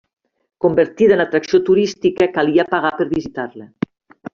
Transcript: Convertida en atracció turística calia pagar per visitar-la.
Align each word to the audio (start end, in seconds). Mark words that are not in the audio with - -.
Convertida 0.65 1.15
en 1.17 1.21
atracció 1.25 1.61
turística 1.69 2.31
calia 2.41 2.69
pagar 2.75 2.95
per 3.01 3.11
visitar-la. 3.17 3.73